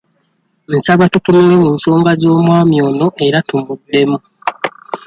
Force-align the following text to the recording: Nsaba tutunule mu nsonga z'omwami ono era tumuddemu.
Nsaba 0.77 1.03
tutunule 1.13 1.55
mu 1.63 1.69
nsonga 1.75 2.11
z'omwami 2.21 2.75
ono 2.87 3.07
era 3.25 3.37
tumuddemu. 3.47 4.17